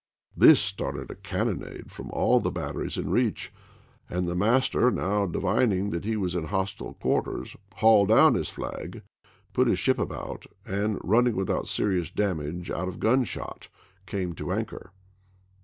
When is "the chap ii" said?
2.39-2.61